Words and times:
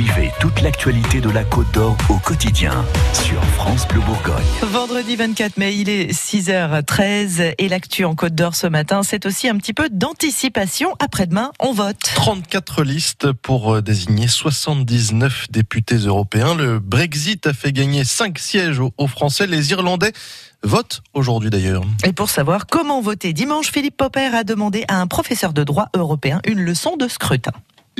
Suivez 0.00 0.32
toute 0.40 0.62
l'actualité 0.62 1.20
de 1.20 1.28
la 1.28 1.44
Côte 1.44 1.70
d'Or 1.74 1.94
au 2.08 2.16
quotidien 2.16 2.86
sur 3.12 3.44
France 3.44 3.86
Bleu 3.86 4.00
Bourgogne. 4.00 4.46
Vendredi 4.62 5.14
24 5.14 5.58
mai, 5.58 5.76
il 5.76 5.90
est 5.90 6.10
6h13 6.10 7.52
et 7.58 7.68
l'actu 7.68 8.06
en 8.06 8.14
Côte 8.14 8.34
d'Or 8.34 8.54
ce 8.54 8.66
matin, 8.66 9.02
c'est 9.02 9.26
aussi 9.26 9.46
un 9.46 9.58
petit 9.58 9.74
peu 9.74 9.90
d'anticipation. 9.90 10.94
Après-demain, 11.00 11.52
on 11.60 11.74
vote. 11.74 11.98
34 12.14 12.82
listes 12.82 13.32
pour 13.32 13.74
euh, 13.74 13.82
désigner 13.82 14.26
79 14.26 15.48
députés 15.50 15.96
européens. 15.96 16.54
Le 16.54 16.78
Brexit 16.78 17.46
a 17.46 17.52
fait 17.52 17.72
gagner 17.72 18.04
5 18.04 18.38
sièges 18.38 18.80
aux 18.80 19.06
Français. 19.06 19.46
Les 19.46 19.72
Irlandais 19.72 20.14
votent 20.62 21.02
aujourd'hui 21.12 21.50
d'ailleurs. 21.50 21.82
Et 22.06 22.14
pour 22.14 22.30
savoir 22.30 22.66
comment 22.66 23.02
voter 23.02 23.34
dimanche, 23.34 23.70
Philippe 23.70 23.98
Popper 23.98 24.30
a 24.34 24.44
demandé 24.44 24.86
à 24.88 24.98
un 24.98 25.06
professeur 25.06 25.52
de 25.52 25.62
droit 25.62 25.88
européen 25.94 26.40
une 26.46 26.60
leçon 26.60 26.96
de 26.96 27.06
scrutin. 27.06 27.52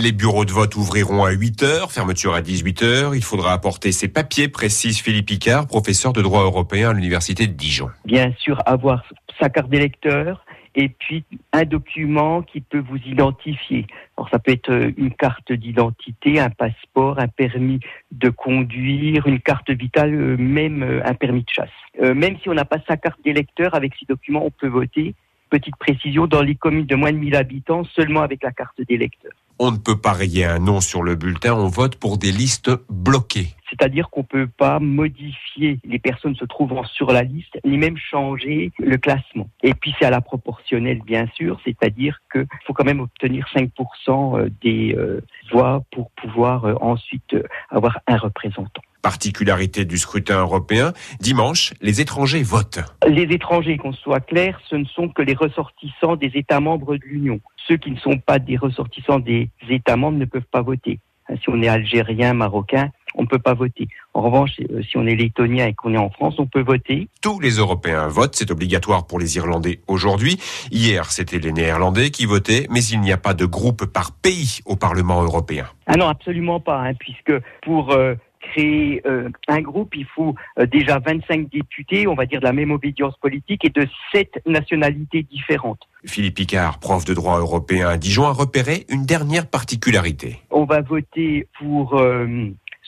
Les 0.00 0.12
bureaux 0.12 0.44
de 0.44 0.52
vote 0.52 0.76
ouvriront 0.76 1.24
à 1.24 1.32
8 1.32 1.64
heures, 1.64 1.90
fermeture 1.90 2.32
à 2.32 2.40
18 2.40 2.82
heures. 2.84 3.14
Il 3.16 3.24
faudra 3.24 3.52
apporter 3.52 3.90
ses 3.90 4.06
papiers, 4.06 4.46
précise 4.46 5.00
Philippe 5.00 5.26
Picard, 5.26 5.66
professeur 5.66 6.12
de 6.12 6.22
droit 6.22 6.44
européen 6.44 6.90
à 6.90 6.92
l'université 6.92 7.48
de 7.48 7.52
Dijon. 7.52 7.90
Bien 8.04 8.32
sûr, 8.38 8.62
avoir 8.64 9.02
sa 9.40 9.48
carte 9.48 9.68
d'électeur 9.68 10.44
et 10.76 10.88
puis 10.88 11.24
un 11.52 11.64
document 11.64 12.42
qui 12.42 12.60
peut 12.60 12.78
vous 12.78 13.00
identifier. 13.06 13.88
Alors 14.16 14.28
ça 14.30 14.38
peut 14.38 14.52
être 14.52 14.70
euh, 14.70 14.92
une 14.96 15.12
carte 15.12 15.50
d'identité, 15.50 16.38
un 16.38 16.50
passeport, 16.50 17.18
un 17.18 17.26
permis 17.26 17.80
de 18.12 18.30
conduire, 18.30 19.26
une 19.26 19.40
carte 19.40 19.70
vitale, 19.70 20.14
euh, 20.14 20.36
même 20.36 20.84
euh, 20.84 21.00
un 21.04 21.14
permis 21.14 21.42
de 21.42 21.50
chasse. 21.50 22.14
même 22.14 22.38
si 22.40 22.48
on 22.48 22.54
n'a 22.54 22.64
pas 22.64 22.78
sa 22.86 22.96
carte 22.96 23.18
d'électeur, 23.24 23.74
avec 23.74 23.94
ces 23.98 24.06
documents, 24.06 24.44
on 24.44 24.52
peut 24.52 24.68
voter. 24.68 25.16
Petite 25.50 25.76
précision, 25.76 26.28
dans 26.28 26.42
les 26.42 26.54
communes 26.54 26.86
de 26.86 26.94
moins 26.94 27.10
de 27.10 27.18
1000 27.18 27.34
habitants, 27.34 27.82
seulement 27.82 28.20
avec 28.20 28.44
la 28.44 28.52
carte 28.52 28.80
d'électeur. 28.86 29.32
On 29.60 29.72
ne 29.72 29.76
peut 29.76 29.98
pas 29.98 30.12
rayer 30.12 30.44
un 30.44 30.60
nom 30.60 30.80
sur 30.80 31.02
le 31.02 31.16
bulletin, 31.16 31.54
on 31.54 31.68
vote 31.68 31.96
pour 31.96 32.16
des 32.16 32.30
listes 32.30 32.70
bloquées. 32.88 33.48
C'est-à-dire 33.68 34.08
qu'on 34.10 34.20
ne 34.20 34.26
peut 34.26 34.46
pas 34.46 34.78
modifier 34.78 35.80
les 35.84 35.98
personnes 35.98 36.36
se 36.36 36.44
trouvant 36.44 36.84
sur 36.84 37.10
la 37.10 37.22
liste, 37.22 37.58
ni 37.64 37.76
même 37.76 37.96
changer 37.96 38.72
le 38.78 38.96
classement. 38.96 39.50
Et 39.62 39.74
puis 39.74 39.94
c'est 39.98 40.06
à 40.06 40.10
la 40.10 40.20
proportionnelle, 40.20 41.00
bien 41.04 41.26
sûr, 41.34 41.60
c'est-à-dire 41.64 42.20
qu'il 42.32 42.46
faut 42.66 42.72
quand 42.72 42.84
même 42.84 43.00
obtenir 43.00 43.46
5% 43.54 44.38
euh, 44.38 44.50
des 44.62 44.94
euh, 44.96 45.20
voix 45.50 45.82
pour 45.90 46.10
pouvoir 46.12 46.64
euh, 46.64 46.74
ensuite 46.80 47.36
avoir 47.70 47.98
un 48.06 48.16
représentant. 48.16 48.82
Particularité 49.02 49.84
du 49.84 49.98
scrutin 49.98 50.40
européen, 50.40 50.92
dimanche, 51.20 51.72
les 51.80 52.00
étrangers 52.00 52.42
votent. 52.42 52.80
Les 53.06 53.22
étrangers, 53.22 53.76
qu'on 53.76 53.92
soit 53.92 54.20
clair, 54.20 54.60
ce 54.68 54.76
ne 54.76 54.84
sont 54.84 55.08
que 55.08 55.22
les 55.22 55.34
ressortissants 55.34 56.16
des 56.16 56.32
États 56.34 56.60
membres 56.60 56.96
de 56.96 57.04
l'Union. 57.04 57.40
Ceux 57.68 57.76
qui 57.76 57.90
ne 57.90 57.98
sont 57.98 58.18
pas 58.18 58.38
des 58.38 58.56
ressortissants 58.56 59.18
des 59.18 59.50
États 59.68 59.96
membres 59.96 60.18
ne 60.18 60.24
peuvent 60.24 60.42
pas 60.50 60.62
voter. 60.62 60.98
Si 61.42 61.50
on 61.50 61.60
est 61.62 61.68
algérien, 61.68 62.32
marocain, 62.32 62.90
on 63.14 63.22
ne 63.22 63.26
peut 63.26 63.38
pas 63.38 63.54
voter. 63.54 63.88
En 64.14 64.22
revanche, 64.22 64.52
euh, 64.70 64.82
si 64.82 64.96
on 64.96 65.06
est 65.06 65.14
lettonien 65.14 65.66
et 65.66 65.74
qu'on 65.74 65.92
est 65.92 65.98
en 65.98 66.10
France, 66.10 66.36
on 66.38 66.46
peut 66.46 66.62
voter. 66.62 67.08
Tous 67.20 67.38
les 67.40 67.50
Européens 67.50 68.08
votent, 68.08 68.34
c'est 68.34 68.50
obligatoire 68.50 69.06
pour 69.06 69.18
les 69.18 69.36
Irlandais 69.36 69.80
aujourd'hui. 69.88 70.38
Hier, 70.70 71.10
c'était 71.10 71.38
les 71.38 71.52
Néerlandais 71.52 72.10
qui 72.10 72.24
votaient, 72.26 72.66
mais 72.70 72.82
il 72.84 73.00
n'y 73.00 73.12
a 73.12 73.18
pas 73.18 73.34
de 73.34 73.44
groupe 73.44 73.84
par 73.86 74.12
pays 74.12 74.60
au 74.64 74.76
Parlement 74.76 75.22
européen. 75.22 75.66
Ah 75.86 75.96
non, 75.96 76.08
absolument 76.08 76.60
pas, 76.60 76.80
hein, 76.80 76.94
puisque 76.94 77.32
pour 77.62 77.92
euh, 77.92 78.14
créer 78.52 79.02
euh, 79.06 79.28
un 79.48 79.60
groupe, 79.60 79.94
il 79.96 80.06
faut 80.06 80.34
euh, 80.58 80.66
déjà 80.66 80.98
25 80.98 81.50
députés, 81.50 82.06
on 82.06 82.14
va 82.14 82.26
dire 82.26 82.40
de 82.40 82.44
la 82.44 82.52
même 82.52 82.70
obédience 82.70 83.16
politique 83.18 83.64
et 83.64 83.70
de 83.70 83.86
sept 84.12 84.40
nationalités 84.46 85.22
différentes. 85.22 85.80
Philippe 86.04 86.36
Picard, 86.36 86.78
prof 86.78 87.04
de 87.04 87.14
droit 87.14 87.38
européen 87.38 87.88
à 87.88 87.96
Dijon, 87.96 88.26
a 88.26 88.32
repéré 88.32 88.86
une 88.88 89.04
dernière 89.04 89.46
particularité. 89.46 90.38
On 90.50 90.64
va 90.64 90.80
voter 90.80 91.48
pour 91.58 92.00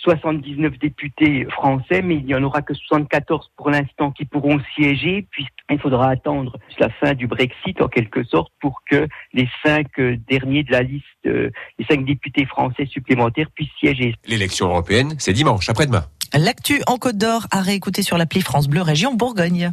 79 0.03 0.79
députés 0.79 1.47
français, 1.51 2.03
mais 2.03 2.17
il 2.17 2.25
n'y 2.25 2.35
en 2.35 2.43
aura 2.43 2.63
que 2.63 2.75
74 2.75 3.51
pour 3.57 3.71
l'instant 3.71 4.11
qui 4.11 4.25
pourront 4.25 4.59
siéger, 4.75 5.27
puisqu'il 5.31 5.79
faudra 5.79 6.11
attendre 6.11 6.59
la 6.79 6.89
fin 6.89 7.15
du 7.15 7.27
Brexit 7.27 7.81
en 7.81 7.89
quelque 7.89 8.25
sorte 8.25 8.53
pour 8.61 8.83
que 8.89 9.07
les 9.33 9.49
cinq 9.65 9.87
euh, 9.99 10.17
derniers 10.29 10.63
de 10.63 10.73
la 10.73 10.83
liste, 10.83 11.05
euh, 11.27 11.51
les 11.79 11.85
cinq 11.85 12.05
députés 12.05 12.47
français 12.47 12.87
supplémentaires 12.87 13.51
puissent 13.55 13.69
siéger. 13.79 14.15
L'élection 14.27 14.69
européenne, 14.69 15.15
c'est 15.19 15.33
dimanche, 15.33 15.69
après-demain. 15.69 16.05
L'actu 16.33 16.81
en 16.87 16.97
Côte 16.97 17.17
d'Or 17.17 17.49
à 17.51 17.61
réécouter 17.61 18.03
sur 18.03 18.17
l'appli 18.17 18.41
France 18.41 18.69
Bleu 18.69 18.83
Région 18.83 19.15
Bourgogne. 19.15 19.69